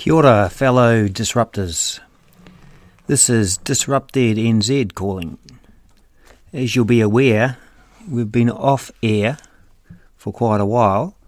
[0.00, 2.00] Kia ora, fellow disruptors.
[3.06, 5.36] This is Disrupted NZ calling.
[6.54, 7.58] As you'll be aware,
[8.08, 9.36] we've been off air
[10.16, 11.18] for quite a while,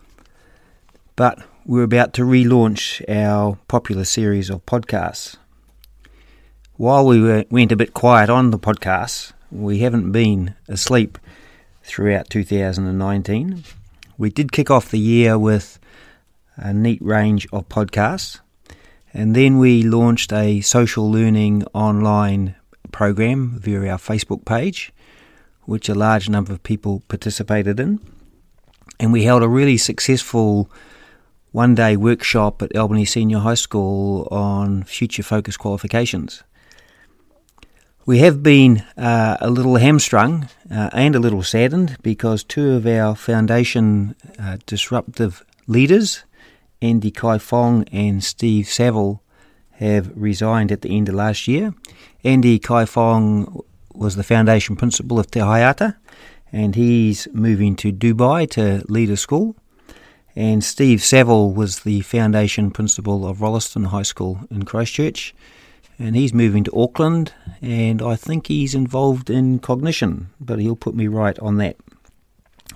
[1.17, 5.37] but we're about to relaunch our popular series of podcasts.
[6.79, 11.19] While we went a bit quiet on the podcasts, we haven't been asleep
[11.83, 13.65] throughout 2019.
[14.17, 15.79] We did kick off the year with
[16.57, 18.41] a neat range of podcasts,
[19.13, 22.55] and then we launched a social learning online
[22.93, 24.93] program via our Facebook page,
[25.63, 28.01] which a large number of people participated in.
[28.99, 30.71] And we held a really successful
[31.51, 36.43] one day workshop at Albany Senior High School on future focus qualifications.
[38.05, 42.87] We have been uh, a little hamstrung uh, and a little saddened because two of
[42.87, 46.25] our foundation uh, disruptive leaders,
[46.83, 49.23] Andy Kai Fong and Steve Saville,
[49.83, 51.75] have resigned at the end of last year.
[52.23, 53.63] Andy Kai Fong
[53.95, 55.97] was the foundation principal of Te Haeata
[56.53, 59.57] and he's moving to Dubai to lead a school.
[60.37, 65.35] And Steve Saville was the foundation principal of Rolleston High School in Christchurch
[65.99, 70.95] and he's moving to Auckland, and I think he's involved in cognition, but he'll put
[70.95, 71.77] me right on that.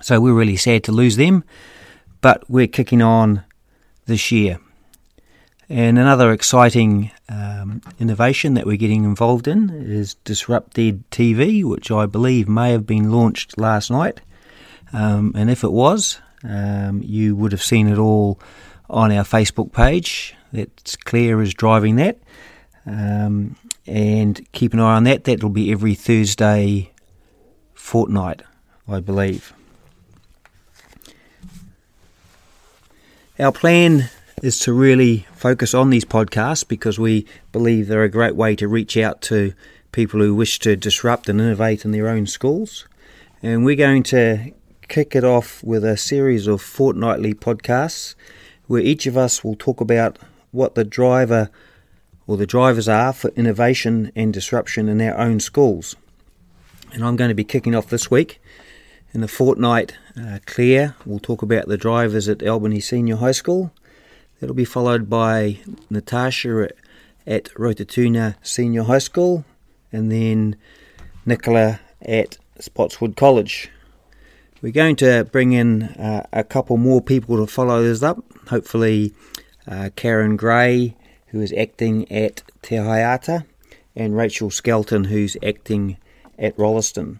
[0.01, 1.43] So we're really sad to lose them,
[2.21, 3.43] but we're kicking on
[4.07, 4.59] this year.
[5.69, 12.05] And another exciting um, innovation that we're getting involved in is Disrupted TV, which I
[12.05, 14.21] believe may have been launched last night.
[14.93, 18.39] Um, and if it was, um, you would have seen it all
[18.89, 20.35] on our Facebook page.
[20.53, 22.17] That's Claire is driving that.
[22.85, 25.25] Um, and keep an eye on that.
[25.25, 26.93] That'll be every Thursday
[27.73, 28.43] fortnight,
[28.87, 29.53] I believe.
[33.39, 34.09] Our plan
[34.41, 38.67] is to really focus on these podcasts because we believe they're a great way to
[38.67, 39.53] reach out to
[39.91, 42.87] people who wish to disrupt and innovate in their own schools.
[43.43, 44.53] And we're going to
[44.87, 48.15] kick it off with a series of fortnightly podcasts
[48.65, 50.17] where each of us will talk about
[50.49, 51.51] what the driver
[52.25, 55.95] or the drivers are for innovation and disruption in our own schools.
[56.91, 58.41] And I'm going to be kicking off this week.
[59.13, 63.71] In a fortnight, uh, Claire will talk about the drivers at Albany Senior High School.
[64.39, 65.59] That'll be followed by
[65.89, 66.73] Natasha at,
[67.25, 69.45] at Rototuna Senior High School,
[69.91, 70.55] and then
[71.25, 73.69] Nicola at Spotswood College.
[74.61, 78.23] We're going to bring in uh, a couple more people to follow this up.
[78.47, 79.13] Hopefully,
[79.67, 80.95] uh, Karen Gray
[81.27, 83.45] who is acting at Te Haeata,
[83.95, 85.97] and Rachel Skelton, who's acting
[86.37, 87.19] at Rolleston.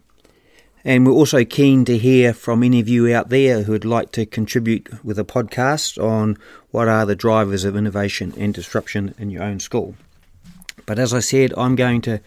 [0.88, 4.14] And we're also keen to hear from any of you out there who would like
[4.14, 6.38] to contribute with a podcast on
[6.72, 9.96] what are the drivers of innovation and disruption in your own school.
[10.86, 12.22] But as I said, I'm going to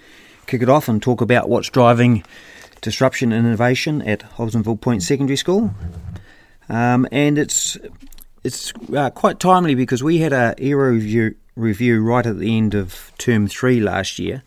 [0.47, 2.23] kick it off and talk about what's driving
[2.83, 5.75] disruption and innovation at Hobsonville Point Secondary School.
[6.69, 7.79] Um, and it's
[8.45, 12.75] it's uh, quite timely because we had a ERO review, review right at the end
[12.75, 14.43] of term three last year,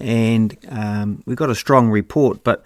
[0.00, 2.42] and um, we got a strong report.
[2.42, 2.64] But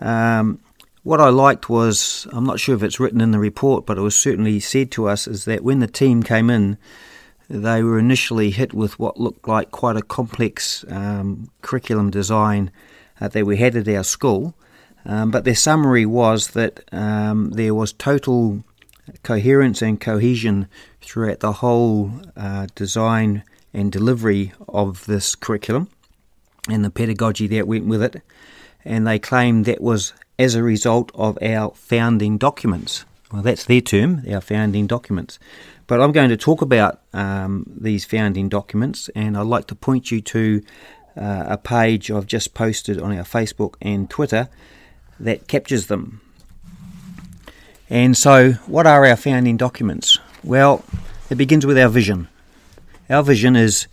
[0.00, 0.58] um,
[1.02, 4.02] what I liked was I'm not sure if it's written in the report, but it
[4.02, 6.76] was certainly said to us is that when the team came in,
[7.48, 12.70] they were initially hit with what looked like quite a complex um, curriculum design
[13.20, 14.54] uh, that we had at our school.
[15.04, 18.62] Um, but their summary was that um, there was total
[19.22, 20.68] coherence and cohesion
[21.00, 25.88] throughout the whole uh, design and delivery of this curriculum
[26.68, 28.22] and the pedagogy that went with it.
[28.84, 33.04] And they claim that was as a result of our founding documents.
[33.32, 35.38] Well, that's their term, our founding documents.
[35.86, 40.10] But I'm going to talk about um, these founding documents, and I'd like to point
[40.10, 40.62] you to
[41.16, 44.48] uh, a page I've just posted on our Facebook and Twitter
[45.18, 46.20] that captures them.
[47.88, 50.18] And so, what are our founding documents?
[50.44, 50.84] Well,
[51.28, 52.28] it begins with our vision.
[53.10, 53.88] Our vision is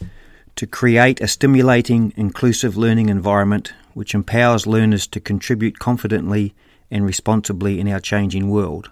[0.57, 6.53] to create a stimulating, inclusive learning environment which empowers learners to contribute confidently
[6.91, 8.91] and responsibly in our changing world.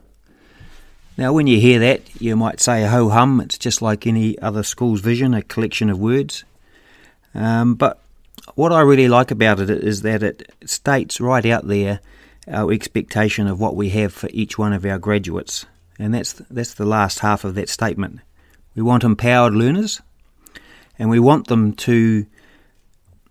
[1.18, 4.64] Now, when you hear that, you might say ho hum, it's just like any other
[4.64, 6.44] school's vision, a collection of words.
[7.34, 8.02] Um, but
[8.56, 12.00] what I really like about it is that it states right out there
[12.48, 15.66] our expectation of what we have for each one of our graduates.
[15.98, 18.20] And that's, that's the last half of that statement.
[18.76, 20.02] We want empowered learners,
[20.98, 22.26] and we want them to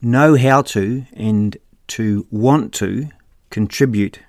[0.00, 1.56] know how to and
[1.87, 3.08] to want to
[3.50, 4.20] contribute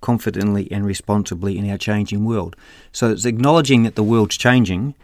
[0.00, 2.56] confidently and responsibly in our changing world.
[2.92, 4.94] So it's acknowledging that the world's changing,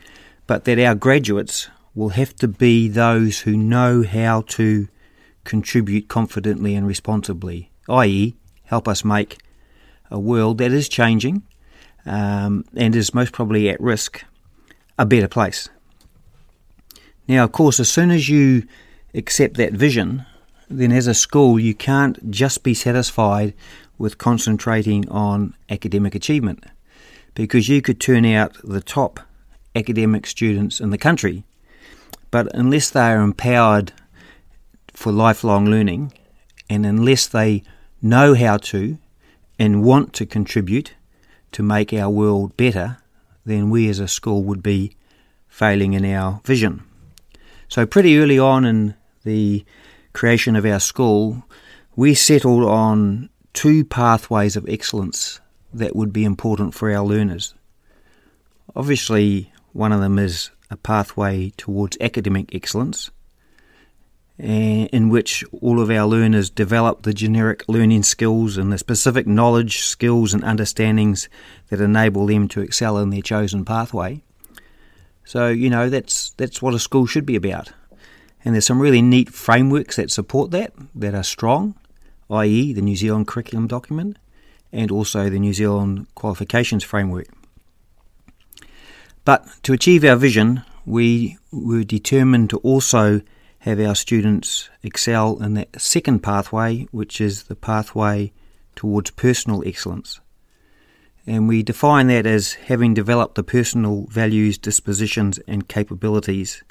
[0.46, 4.88] but that our graduates will have to be those who know how to
[5.44, 8.34] contribute confidently and responsibly, i.e.,
[8.64, 9.38] help us make
[10.11, 11.43] a world that is changing
[12.06, 14.25] um, and is most probably at risk
[14.99, 15.69] a better place.
[17.31, 18.65] Now, of course, as soon as you
[19.15, 20.27] accept that vision,
[20.69, 23.55] then as a school, you can't just be satisfied
[23.99, 26.65] with concentrating on academic achievement
[27.37, 29.21] because you could turn out the top
[29.77, 31.44] academic students in the country,
[32.32, 33.93] but unless they are empowered
[34.93, 36.12] for lifelong learning
[36.69, 37.62] and unless they
[38.03, 38.99] know how to
[39.56, 40.94] and want to contribute
[41.53, 42.97] to make our world better,
[43.47, 44.97] then we as a school would be
[45.47, 46.82] failing in our vision.
[47.70, 49.64] So, pretty early on in the
[50.12, 51.44] creation of our school,
[51.94, 55.40] we settled on two pathways of excellence
[55.72, 57.55] that would be important for our learners.
[58.75, 63.12] Obviously, one of them is a pathway towards academic excellence,
[64.40, 69.28] eh, in which all of our learners develop the generic learning skills and the specific
[69.28, 71.28] knowledge, skills, and understandings
[71.69, 74.25] that enable them to excel in their chosen pathway.
[75.31, 77.71] So, you know, that's, that's what a school should be about.
[78.44, 81.77] And there's some really neat frameworks that support that, that are strong,
[82.31, 84.17] i.e., the New Zealand curriculum document
[84.73, 87.29] and also the New Zealand qualifications framework.
[89.25, 93.21] But to achieve our vision, we were determined to also
[93.61, 98.32] have our students excel in that second pathway, which is the pathway
[98.75, 100.19] towards personal excellence.
[101.26, 106.62] And we define that as having developed the personal values, dispositions, and capabilities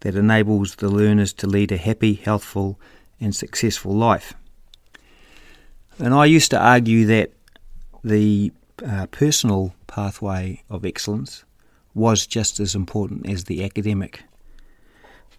[0.00, 2.78] that enables the learners to lead a happy, healthful,
[3.20, 4.34] and successful life.
[5.98, 7.32] And I used to argue that
[8.04, 8.52] the
[8.86, 11.44] uh, personal pathway of excellence
[11.94, 14.22] was just as important as the academic.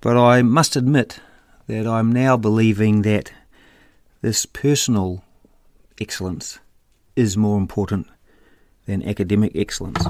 [0.01, 1.21] But I must admit
[1.67, 3.31] that I'm now believing that
[4.21, 5.23] this personal
[5.99, 6.59] excellence
[7.15, 8.07] is more important
[8.89, 10.03] than academic excellence.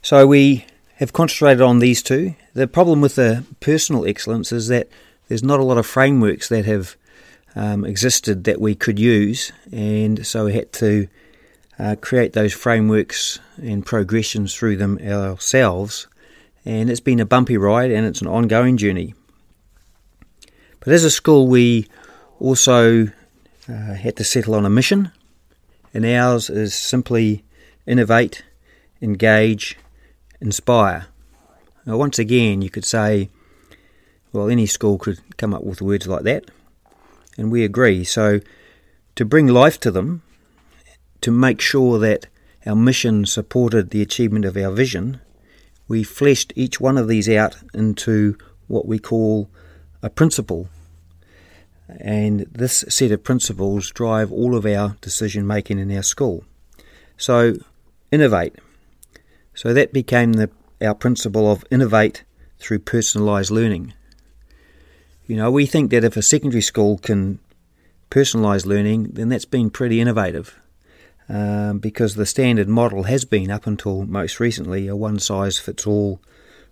[0.00, 0.64] So we
[0.96, 2.34] have concentrated on these two.
[2.54, 4.88] The problem with the personal excellence is that
[5.28, 6.96] there's not a lot of frameworks that have
[7.54, 11.08] um, existed that we could use, and so we had to
[11.78, 16.06] uh, create those frameworks and progressions through them ourselves.
[16.64, 19.14] And it's been a bumpy ride and it's an ongoing journey.
[20.80, 21.86] But as a school, we
[22.40, 23.08] also
[23.68, 25.12] uh, had to settle on a mission,
[25.94, 27.44] and ours is simply
[27.86, 28.44] innovate,
[29.00, 29.78] engage,
[30.40, 31.06] inspire.
[31.86, 33.30] Now, once again, you could say,
[34.32, 36.50] well, any school could come up with words like that
[37.36, 38.04] and we agree.
[38.04, 38.40] So,
[39.16, 40.22] to bring life to them,
[41.20, 42.26] to make sure that
[42.66, 45.20] our mission supported the achievement of our vision,
[45.86, 48.36] we fleshed each one of these out into
[48.66, 49.50] what we call
[50.02, 50.68] a principle.
[51.88, 56.44] And this set of principles drive all of our decision making in our school.
[57.16, 57.54] So,
[58.10, 58.54] innovate.
[59.54, 60.50] So, that became the,
[60.82, 62.24] our principle of innovate
[62.58, 63.92] through personalised learning.
[65.26, 67.38] You know, we think that if a secondary school can
[68.10, 70.58] personalise learning, then that's been pretty innovative.
[71.28, 75.86] Um, because the standard model has been, up until most recently, a one size fits
[75.86, 76.20] all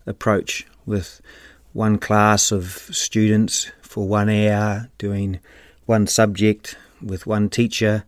[0.06, 1.22] approach with
[1.72, 5.38] one class of students for one hour doing
[5.84, 8.04] one subject with one teacher,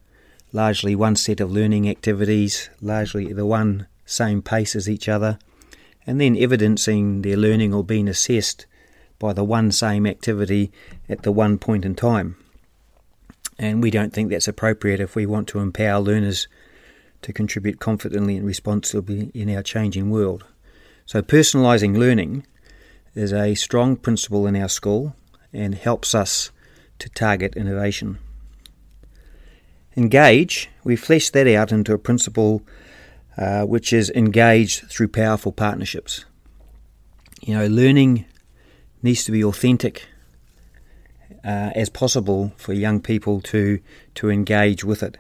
[0.51, 5.39] largely one set of learning activities, largely the one same pace as each other,
[6.07, 8.65] and then evidencing their learning or being assessed
[9.19, 10.73] by the one same activity
[11.07, 12.35] at the one point in time.
[13.59, 16.49] And we don't think that's appropriate if we want to empower learners
[17.21, 20.47] to contribute confidently and responsibly in our changing world.
[21.05, 22.47] So, personalising learning
[23.15, 25.15] is a strong principle in our school
[25.55, 26.51] and helps us
[26.99, 28.19] to target innovation.
[29.97, 32.63] Engage, we flesh that out into a principle
[33.37, 36.25] uh, which is engaged through powerful partnerships.
[37.43, 38.27] You know, learning
[39.03, 40.07] needs to be authentic
[41.45, 43.81] uh, as possible for young people to
[44.15, 45.19] to engage with it.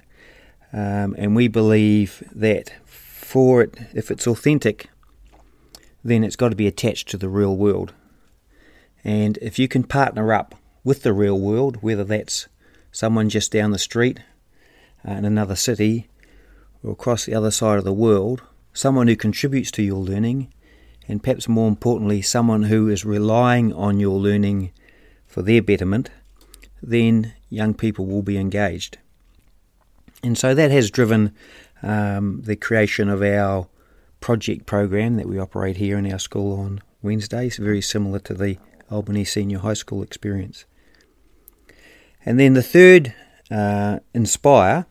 [0.72, 4.88] Um, and we believe that for it, if it's authentic,
[6.02, 7.92] then it's got to be attached to the real world.
[9.04, 12.48] And if you can partner up with the real world, whether that's
[12.90, 14.20] someone just down the street
[15.06, 16.08] uh, in another city
[16.82, 18.42] or across the other side of the world,
[18.72, 20.52] someone who contributes to your learning,
[21.06, 24.72] and perhaps more importantly, someone who is relying on your learning
[25.26, 26.10] for their betterment,
[26.82, 28.98] then young people will be engaged.
[30.22, 31.34] And so that has driven
[31.82, 33.68] um, the creation of our
[34.20, 38.56] project program that we operate here in our school on Wednesdays, very similar to the
[38.94, 40.64] Albany Senior High School experience.
[42.24, 43.12] And then the third,
[43.50, 44.86] uh, Inspire,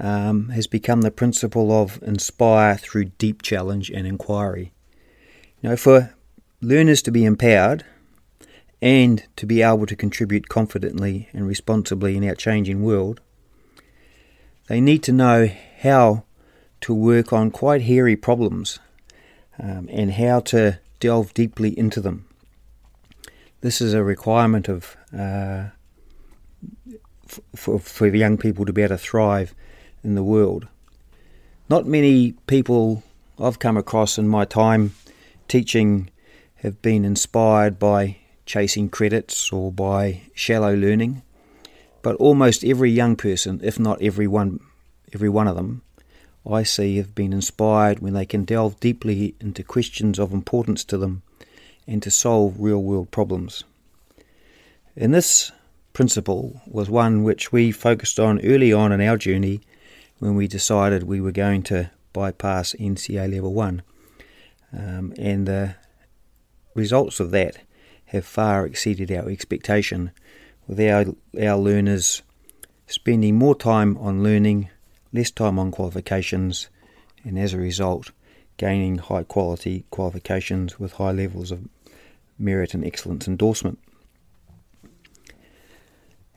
[0.00, 4.72] um, has become the principle of inspire through deep challenge and inquiry.
[5.60, 6.14] You know, for
[6.60, 7.84] learners to be empowered
[8.80, 13.20] and to be able to contribute confidently and responsibly in our changing world,
[14.66, 15.48] they need to know
[15.82, 16.24] how
[16.80, 18.80] to work on quite hairy problems
[19.58, 22.26] um, and how to delve deeply into them.
[23.62, 25.66] This is a requirement of uh,
[27.54, 29.54] for, for young people to be able to thrive
[30.02, 30.66] in the world.
[31.68, 33.04] Not many people
[33.38, 34.94] I've come across in my time
[35.46, 36.10] teaching
[36.56, 38.16] have been inspired by
[38.46, 41.22] chasing credits or by shallow learning,
[42.02, 44.58] but almost every young person, if not every one,
[45.14, 45.82] every one of them,
[46.44, 50.98] I see have been inspired when they can delve deeply into questions of importance to
[50.98, 51.22] them
[51.86, 53.64] and to solve real world problems.
[54.96, 55.52] And this
[55.92, 59.60] principle was one which we focused on early on in our journey
[60.18, 63.82] when we decided we were going to bypass NCEA Level 1.
[64.76, 65.74] Um, and the
[66.74, 67.58] results of that
[68.06, 70.10] have far exceeded our expectation,
[70.66, 71.06] with our,
[71.40, 72.22] our learners
[72.86, 74.70] spending more time on learning,
[75.12, 76.68] less time on qualifications,
[77.24, 78.10] and as a result,
[78.56, 81.68] gaining high quality qualifications with high levels of
[82.38, 83.78] merit and excellence endorsement.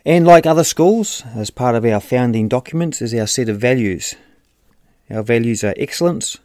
[0.05, 4.15] And like other schools, as part of our founding documents, is our set of values.
[5.09, 6.37] Our values are excellence,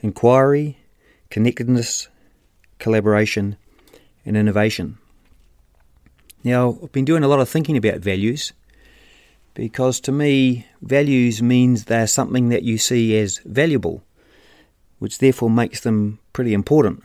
[0.00, 0.78] inquiry,
[1.30, 2.08] connectedness,
[2.78, 3.56] collaboration,
[4.24, 4.98] and innovation.
[6.42, 8.52] Now, I've been doing a lot of thinking about values
[9.54, 14.02] because to me, values means they're something that you see as valuable,
[14.98, 17.04] which therefore makes them pretty important.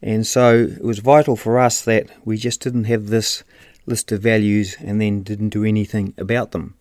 [0.00, 3.42] And so it was vital for us that we just didn't have this
[3.86, 6.74] list of values and then didn't do anything about them.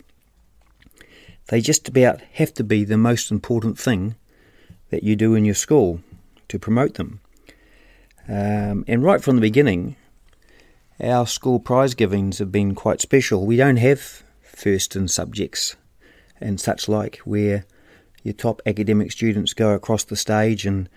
[1.48, 4.16] They just about have to be the most important thing
[4.90, 6.02] that you do in your school
[6.50, 7.22] to promote them.
[8.28, 9.96] Um, and right from the beginning,
[11.02, 13.46] our school prize givings have been quite special.
[13.46, 15.76] We don't have first in subjects
[16.42, 17.66] and such like, where
[18.28, 20.90] your top academic students go across the stage and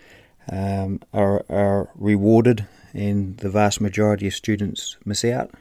[0.50, 5.52] um, are, are rewarded, and the vast majority of students miss out.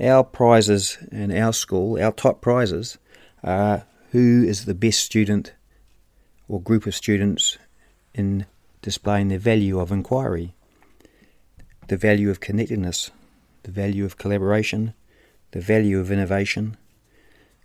[0.00, 2.96] Our prizes in our school, our top prizes,
[3.44, 5.52] are who is the best student
[6.48, 7.58] or group of students
[8.14, 8.46] in
[8.80, 10.54] displaying the value of inquiry,
[11.88, 13.10] the value of connectedness,
[13.64, 14.94] the value of collaboration,
[15.50, 16.78] the value of innovation,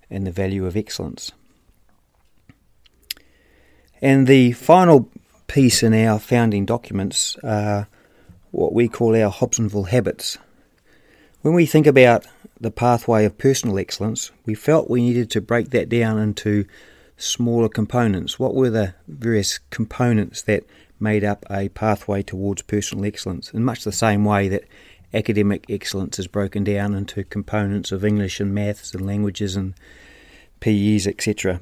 [0.09, 1.31] and the value of excellence.
[4.01, 5.09] And the final
[5.47, 7.87] piece in our founding documents are
[8.51, 10.37] what we call our Hobsonville habits.
[11.41, 12.25] When we think about
[12.59, 16.65] the pathway of personal excellence, we felt we needed to break that down into
[17.17, 18.39] smaller components.
[18.39, 20.63] What were the various components that
[20.99, 23.51] made up a pathway towards personal excellence?
[23.51, 24.65] In much the same way that
[25.13, 29.73] academic excellence is broken down into components of English and maths and languages and
[30.59, 31.61] PEs, etc.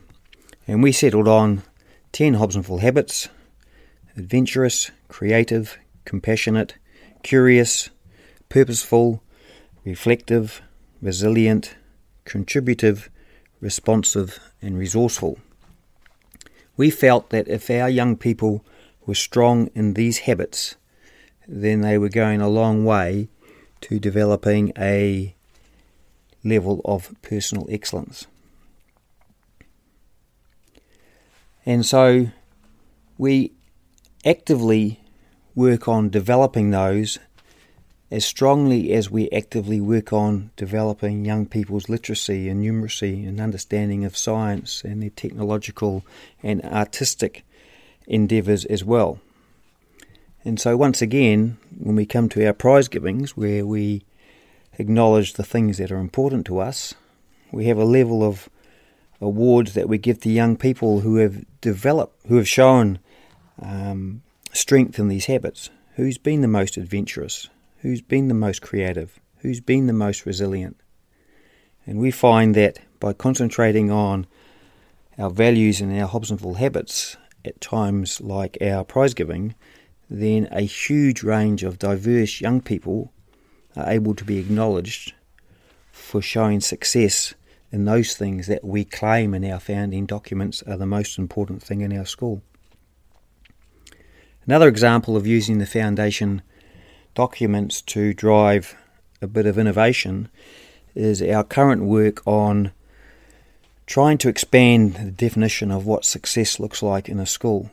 [0.67, 1.63] And we settled on
[2.11, 3.29] 10 Hobsonville habits
[4.17, 6.75] adventurous, creative, compassionate,
[7.23, 7.89] curious,
[8.49, 9.23] purposeful,
[9.85, 10.61] reflective,
[11.01, 11.75] resilient,
[12.25, 13.09] contributive,
[13.61, 15.39] responsive, and resourceful.
[16.75, 18.65] We felt that if our young people
[19.05, 20.75] were strong in these habits,
[21.47, 23.29] then they were going a long way
[23.81, 25.35] to developing a
[26.43, 28.27] level of personal excellence.
[31.69, 32.31] And so
[33.19, 33.51] we
[34.25, 35.01] actively
[35.53, 37.19] work on developing those
[38.09, 44.03] as strongly as we actively work on developing young people's literacy and numeracy and understanding
[44.03, 46.03] of science and their technological
[46.41, 47.45] and artistic
[48.07, 49.19] endeavours as well.
[50.43, 54.03] And so, once again, when we come to our prize givings, where we
[54.79, 56.95] acknowledge the things that are important to us,
[57.51, 58.49] we have a level of
[59.21, 62.99] awards that we give to young people who have developed, who have shown
[63.61, 64.21] um,
[64.53, 65.69] strength in these habits.
[65.95, 67.49] Who's been the most adventurous?
[67.81, 70.77] who's been the most creative, who's been the most resilient.
[71.85, 74.27] And we find that by concentrating on
[75.17, 79.55] our values and our Hobsonville habits at times like our prize giving,
[80.09, 83.11] then a huge range of diverse young people
[83.75, 85.13] are able to be acknowledged
[85.91, 87.33] for showing success
[87.71, 91.81] in those things that we claim in our founding documents are the most important thing
[91.81, 92.41] in our school.
[94.45, 96.41] Another example of using the foundation
[97.13, 98.75] documents to drive
[99.21, 100.29] a bit of innovation
[100.95, 102.71] is our current work on
[103.85, 107.69] trying to expand the definition of what success looks like in a school.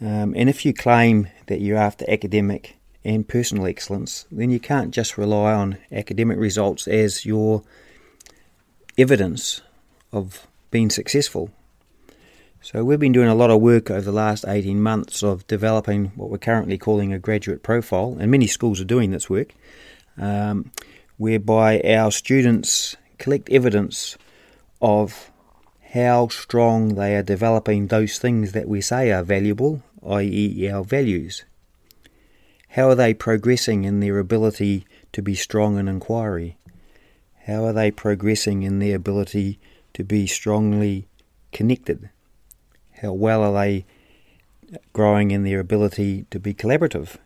[0.00, 4.92] Um, and if you claim that you're after academic and personal excellence, then you can't
[4.92, 7.62] just rely on academic results as your
[8.98, 9.60] evidence
[10.12, 11.50] of being successful.
[12.60, 16.12] So, we've been doing a lot of work over the last 18 months of developing
[16.14, 19.52] what we're currently calling a graduate profile, and many schools are doing this work,
[20.16, 20.70] um,
[21.16, 24.16] whereby our students collect evidence
[24.80, 25.32] of
[25.92, 31.44] how strong they are developing those things that we say are valuable, i.e., our values.
[32.68, 36.56] How are they progressing in their ability to be strong in inquiry?
[37.46, 39.58] How are they progressing in their ability
[39.94, 41.08] to be strongly
[41.50, 42.08] connected?
[43.00, 43.84] How well are they
[44.92, 47.16] growing in their ability to be collaborative?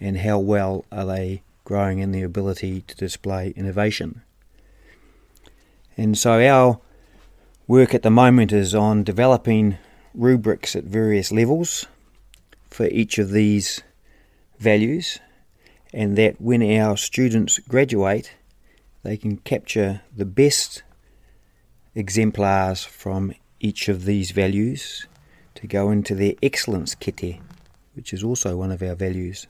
[0.00, 4.22] And how well are they growing in their ability to display innovation?
[5.94, 6.80] And so our
[7.66, 9.76] work at the moment is on developing
[10.14, 11.86] rubrics at various levels
[12.70, 13.82] for each of these
[14.58, 15.18] values,
[15.92, 18.32] and that when our students graduate,
[19.02, 20.82] they can capture the best
[21.94, 25.06] exemplars from each of these values
[25.54, 27.40] to go into their excellence kete,
[27.94, 29.46] which is also one of our values.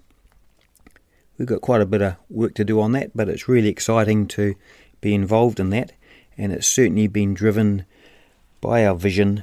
[1.39, 4.27] We've got quite a bit of work to do on that, but it's really exciting
[4.29, 4.55] to
[5.01, 5.93] be involved in that,
[6.37, 7.85] and it's certainly been driven
[8.61, 9.43] by our vision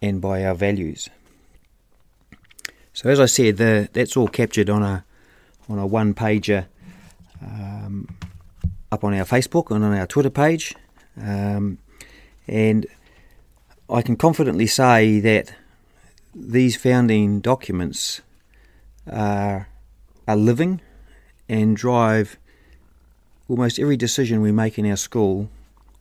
[0.00, 1.08] and by our values.
[2.92, 5.04] So as I said, the, that's all captured on a
[5.68, 6.66] on a one pager
[7.42, 8.08] um,
[8.90, 10.74] up on our Facebook and on our Twitter page,
[11.20, 11.78] um,
[12.46, 12.86] and
[13.90, 15.54] I can confidently say that
[16.34, 18.20] these founding documents
[19.10, 19.68] are,
[20.26, 20.80] are living
[21.48, 22.38] and drive
[23.48, 25.48] almost every decision we make in our school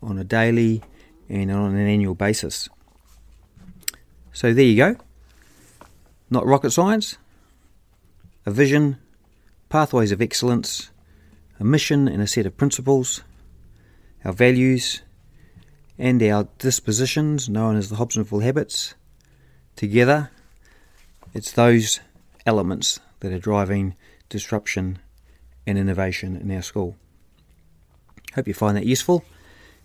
[0.02, 0.82] on a daily
[1.30, 2.70] and on an annual basis.
[4.34, 4.96] So there you go.
[6.30, 7.18] Not rocket science,
[8.46, 8.98] a vision,
[9.70, 10.92] pathways of excellence,
[11.60, 13.24] a mission and a set of principles,
[14.24, 15.02] our values,
[15.98, 18.94] and our dispositions, known as the Hobsonville habits,
[19.76, 20.30] together,
[21.34, 22.00] it's those
[22.46, 23.96] elements that are driving
[24.30, 25.00] disruption
[25.66, 26.96] and innovation in our school.
[28.36, 29.24] Hope you find that useful.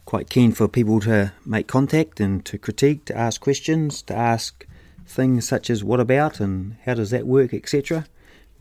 [0.05, 4.67] Quite keen for people to make contact and to critique, to ask questions, to ask
[5.07, 8.07] things such as what about and how does that work, etc.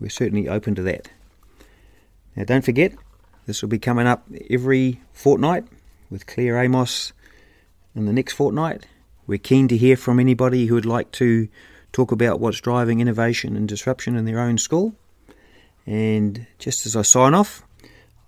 [0.00, 1.10] We're certainly open to that.
[2.36, 2.94] Now, don't forget,
[3.46, 5.64] this will be coming up every fortnight
[6.10, 7.12] with Claire Amos
[7.94, 8.86] in the next fortnight.
[9.26, 11.48] We're keen to hear from anybody who would like to
[11.92, 14.94] talk about what's driving innovation and disruption in their own school.
[15.86, 17.62] And just as I sign off,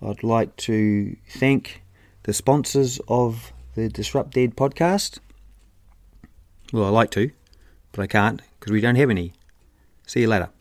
[0.02, 1.82] I'd like to thank
[2.24, 5.18] the sponsors of the DisruptED podcast.
[6.72, 7.30] Well, I like to,
[7.92, 9.32] but I can't because we don't have any.
[10.06, 10.53] See you later.